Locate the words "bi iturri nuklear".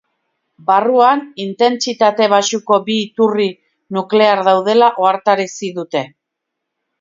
2.87-4.43